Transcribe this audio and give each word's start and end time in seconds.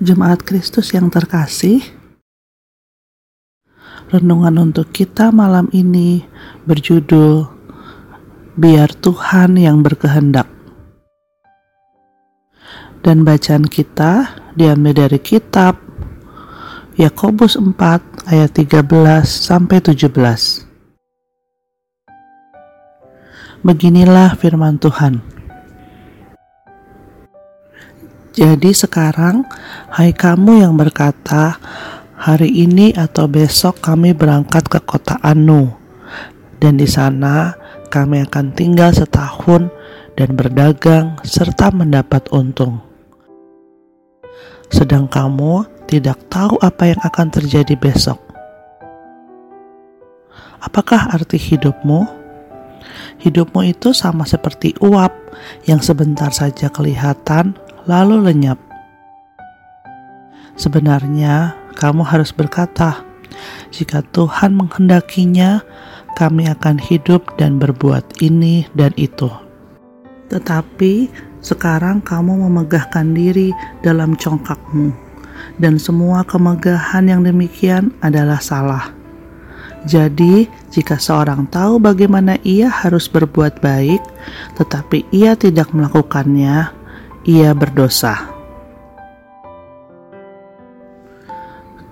Jemaat 0.00 0.48
Kristus 0.48 0.96
yang 0.96 1.12
terkasih, 1.12 1.84
renungan 4.08 4.72
untuk 4.72 4.88
kita 4.96 5.28
malam 5.28 5.68
ini 5.76 6.24
berjudul 6.64 7.44
Biar 8.56 8.96
Tuhan 8.96 9.60
yang 9.60 9.84
berkehendak. 9.84 10.48
Dan 13.04 13.28
bacaan 13.28 13.68
kita 13.68 14.40
diambil 14.56 15.04
dari 15.04 15.20
kitab 15.20 15.76
Yakobus 16.96 17.60
4 17.60 18.24
ayat 18.24 18.56
13 18.56 18.88
sampai 19.28 19.84
17. 19.84 20.64
Beginilah 23.60 24.32
firman 24.40 24.80
Tuhan. 24.80 25.39
Jadi 28.30 28.70
sekarang, 28.70 29.42
hai 29.90 30.14
kamu 30.14 30.62
yang 30.62 30.78
berkata, 30.78 31.58
hari 32.14 32.52
ini 32.62 32.94
atau 32.94 33.26
besok 33.26 33.82
kami 33.82 34.14
berangkat 34.14 34.70
ke 34.70 34.78
kota 34.86 35.18
Anu, 35.18 35.72
dan 36.62 36.78
di 36.78 36.86
sana 36.86 37.58
kami 37.90 38.22
akan 38.22 38.54
tinggal 38.54 38.94
setahun 38.94 39.72
dan 40.14 40.38
berdagang 40.38 41.18
serta 41.26 41.74
mendapat 41.74 42.30
untung. 42.30 42.78
Sedang 44.70 45.10
kamu 45.10 45.66
tidak 45.90 46.22
tahu 46.30 46.54
apa 46.62 46.94
yang 46.94 47.00
akan 47.02 47.28
terjadi 47.34 47.74
besok. 47.74 48.22
Apakah 50.62 51.10
arti 51.10 51.34
hidupmu? 51.34 52.06
Hidupmu 53.20 53.66
itu 53.66 53.90
sama 53.90 54.22
seperti 54.22 54.76
uap 54.78 55.12
yang 55.66 55.82
sebentar 55.82 56.30
saja 56.30 56.70
kelihatan 56.70 57.58
lalu 57.90 58.30
lenyap. 58.30 58.62
Sebenarnya, 60.54 61.58
kamu 61.74 62.06
harus 62.06 62.30
berkata, 62.30 63.02
"Jika 63.74 64.06
Tuhan 64.14 64.54
menghendakinya, 64.54 65.58
kami 66.14 66.46
akan 66.46 66.78
hidup 66.78 67.34
dan 67.34 67.58
berbuat 67.58 68.22
ini 68.22 68.70
dan 68.78 68.94
itu." 68.94 69.26
Tetapi 70.30 71.10
sekarang 71.42 71.98
kamu 72.06 72.46
memegahkan 72.46 73.10
diri 73.10 73.50
dalam 73.82 74.14
congkakmu, 74.14 74.94
dan 75.58 75.74
semua 75.82 76.22
kemegahan 76.22 77.10
yang 77.10 77.26
demikian 77.26 77.90
adalah 78.06 78.38
salah. 78.38 78.94
Jadi, 79.88 80.44
jika 80.68 81.00
seorang 81.00 81.48
tahu 81.48 81.80
bagaimana 81.80 82.36
ia 82.44 82.68
harus 82.68 83.08
berbuat 83.08 83.64
baik, 83.64 84.04
tetapi 84.60 85.08
ia 85.08 85.32
tidak 85.32 85.72
melakukannya, 85.72 86.79
ia 87.24 87.52
berdosa. 87.52 88.30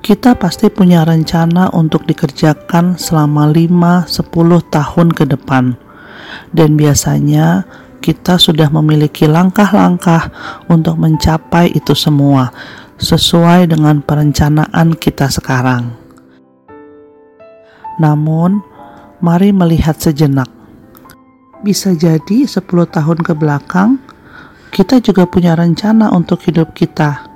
Kita 0.00 0.32
pasti 0.40 0.72
punya 0.72 1.04
rencana 1.04 1.68
untuk 1.76 2.08
dikerjakan 2.08 2.96
selama 2.96 3.52
5-10 3.52 4.24
tahun 4.72 5.08
ke 5.12 5.24
depan. 5.36 5.76
Dan 6.48 6.80
biasanya 6.80 7.68
kita 8.00 8.40
sudah 8.40 8.72
memiliki 8.72 9.28
langkah-langkah 9.28 10.32
untuk 10.72 10.96
mencapai 10.96 11.76
itu 11.76 11.92
semua 11.92 12.48
sesuai 12.96 13.68
dengan 13.68 14.00
perencanaan 14.00 14.96
kita 14.96 15.28
sekarang. 15.28 15.92
Namun, 18.00 18.64
mari 19.20 19.52
melihat 19.52 19.98
sejenak. 19.98 20.48
Bisa 21.60 21.92
jadi 21.92 22.46
10 22.46 22.64
tahun 22.88 23.18
ke 23.20 23.34
belakang 23.36 23.98
kita 24.78 25.02
juga 25.02 25.26
punya 25.26 25.58
rencana 25.58 26.14
untuk 26.14 26.38
hidup 26.46 26.70
kita, 26.70 27.26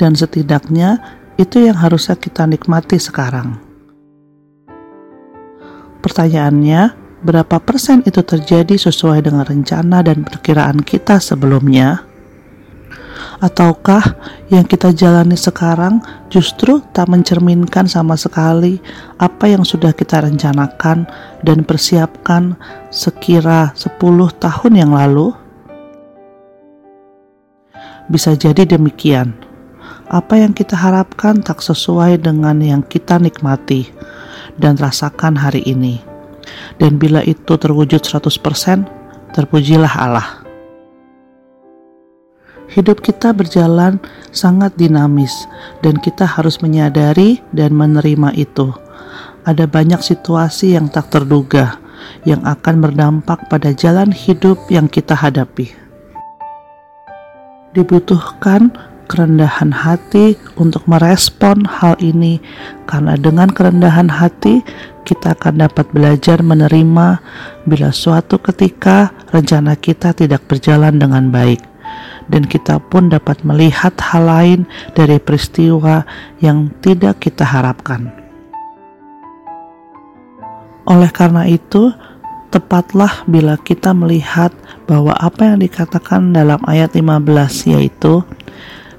dan 0.00 0.16
setidaknya 0.16 0.96
itu 1.36 1.68
yang 1.68 1.76
harusnya 1.76 2.16
kita 2.16 2.48
nikmati 2.48 2.96
sekarang. 2.96 3.60
Pertanyaannya, 6.00 6.96
berapa 7.20 7.60
persen 7.60 8.00
itu 8.08 8.24
terjadi 8.24 8.80
sesuai 8.80 9.20
dengan 9.20 9.44
rencana 9.44 10.00
dan 10.00 10.24
perkiraan 10.24 10.80
kita 10.80 11.20
sebelumnya? 11.20 12.08
Ataukah 13.44 14.16
yang 14.48 14.64
kita 14.64 14.88
jalani 14.96 15.36
sekarang 15.36 16.00
justru 16.32 16.80
tak 16.96 17.12
mencerminkan 17.12 17.84
sama 17.84 18.16
sekali 18.16 18.80
apa 19.20 19.44
yang 19.44 19.60
sudah 19.60 19.92
kita 19.92 20.24
rencanakan 20.24 21.04
dan 21.44 21.68
persiapkan 21.68 22.56
sekira 22.88 23.76
10 23.76 24.00
tahun 24.40 24.72
yang 24.72 24.96
lalu? 24.96 25.47
Bisa 28.08 28.32
jadi 28.32 28.64
demikian. 28.64 29.36
Apa 30.08 30.40
yang 30.40 30.56
kita 30.56 30.72
harapkan 30.72 31.44
tak 31.44 31.60
sesuai 31.60 32.24
dengan 32.24 32.56
yang 32.64 32.80
kita 32.80 33.20
nikmati 33.20 33.92
dan 34.56 34.80
rasakan 34.80 35.36
hari 35.36 35.60
ini. 35.68 36.00
Dan 36.80 36.96
bila 36.96 37.20
itu 37.20 37.60
terwujud 37.60 38.00
100%, 38.00 38.88
terpujilah 39.36 39.92
Allah. 39.92 40.40
Hidup 42.72 43.04
kita 43.04 43.36
berjalan 43.36 44.00
sangat 44.32 44.72
dinamis 44.80 45.32
dan 45.84 46.00
kita 46.00 46.24
harus 46.24 46.64
menyadari 46.64 47.44
dan 47.52 47.76
menerima 47.76 48.32
itu. 48.40 48.72
Ada 49.44 49.68
banyak 49.68 50.00
situasi 50.00 50.80
yang 50.80 50.88
tak 50.88 51.12
terduga 51.12 51.76
yang 52.24 52.40
akan 52.48 52.80
berdampak 52.80 53.52
pada 53.52 53.76
jalan 53.76 54.12
hidup 54.12 54.56
yang 54.72 54.88
kita 54.88 55.12
hadapi 55.12 55.87
dibutuhkan 57.72 58.72
kerendahan 59.08 59.72
hati 59.72 60.36
untuk 60.60 60.84
merespon 60.84 61.64
hal 61.64 61.96
ini, 61.98 62.38
karena 62.84 63.16
dengan 63.16 63.48
kerendahan 63.48 64.12
hati 64.12 64.60
kita 65.08 65.32
akan 65.32 65.64
dapat 65.64 65.88
belajar 65.96 66.44
menerima 66.44 67.16
bila 67.64 67.88
suatu 67.88 68.36
ketika 68.36 69.08
rencana 69.32 69.72
kita 69.80 70.12
tidak 70.12 70.44
berjalan 70.44 71.00
dengan 71.00 71.32
baik, 71.32 71.64
dan 72.28 72.44
kita 72.44 72.76
pun 72.92 73.08
dapat 73.08 73.40
melihat 73.48 73.96
hal 73.96 74.28
lain 74.28 74.60
dari 74.92 75.16
peristiwa 75.16 76.04
yang 76.44 76.68
tidak 76.84 77.24
kita 77.24 77.48
harapkan. 77.48 78.12
Oleh 80.84 81.08
karena 81.12 81.48
itu, 81.48 81.92
tepatlah 82.48 83.24
bila 83.28 83.60
kita 83.60 83.92
melihat 83.92 84.52
bahwa 84.88 85.12
apa 85.20 85.52
yang 85.52 85.58
dikatakan 85.60 86.32
dalam 86.32 86.60
ayat 86.64 86.96
15 86.96 87.74
yaitu 87.76 88.24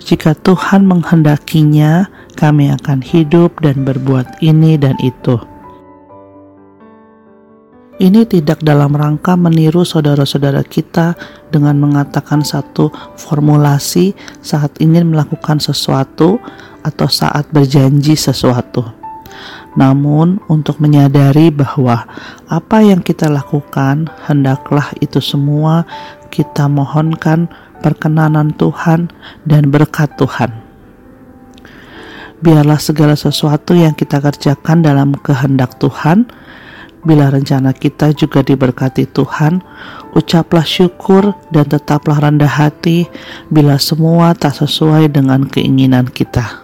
jika 0.00 0.36
Tuhan 0.36 0.84
menghendakinya 0.84 2.08
kami 2.36 2.72
akan 2.72 3.00
hidup 3.00 3.56
dan 3.64 3.84
berbuat 3.84 4.40
ini 4.44 4.76
dan 4.76 4.96
itu. 5.00 5.40
Ini 7.94 8.26
tidak 8.26 8.58
dalam 8.66 8.90
rangka 8.90 9.38
meniru 9.38 9.86
saudara-saudara 9.86 10.66
kita 10.66 11.14
dengan 11.54 11.78
mengatakan 11.78 12.42
satu 12.42 12.90
formulasi 13.14 14.18
saat 14.42 14.74
ingin 14.82 15.14
melakukan 15.14 15.62
sesuatu 15.62 16.42
atau 16.82 17.06
saat 17.06 17.46
berjanji 17.54 18.18
sesuatu 18.18 19.03
namun, 19.74 20.38
untuk 20.46 20.78
menyadari 20.78 21.50
bahwa 21.50 22.06
apa 22.46 22.78
yang 22.78 23.02
kita 23.02 23.26
lakukan, 23.26 24.06
hendaklah 24.30 24.94
itu 25.02 25.18
semua 25.18 25.82
kita 26.30 26.70
mohonkan 26.70 27.50
perkenanan 27.82 28.54
Tuhan 28.54 29.10
dan 29.42 29.74
berkat 29.74 30.14
Tuhan. 30.14 30.62
Biarlah 32.38 32.78
segala 32.78 33.18
sesuatu 33.18 33.74
yang 33.74 33.98
kita 33.98 34.22
kerjakan 34.22 34.86
dalam 34.86 35.18
kehendak 35.18 35.74
Tuhan, 35.82 36.30
bila 37.04 37.28
rencana 37.28 37.76
kita 37.76 38.16
juga 38.16 38.40
diberkati 38.40 39.04
Tuhan, 39.10 39.60
ucaplah 40.16 40.64
syukur 40.64 41.36
dan 41.52 41.68
tetaplah 41.68 42.16
rendah 42.16 42.48
hati 42.48 43.10
bila 43.52 43.76
semua 43.76 44.32
tak 44.32 44.56
sesuai 44.56 45.12
dengan 45.12 45.44
keinginan 45.44 46.08
kita. 46.08 46.63